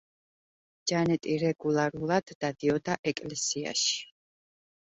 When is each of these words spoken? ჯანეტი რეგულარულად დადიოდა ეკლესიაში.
ჯანეტი 0.91 1.35
რეგულარულად 1.43 2.35
დადიოდა 2.47 2.99
ეკლესიაში. 3.15 4.05